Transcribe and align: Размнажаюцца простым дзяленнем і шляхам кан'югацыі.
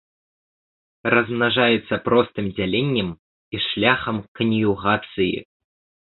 Размнажаюцца 1.13 1.99
простым 2.07 2.45
дзяленнем 2.55 3.09
і 3.59 3.63
шляхам 3.67 4.17
кан'югацыі. 4.41 5.31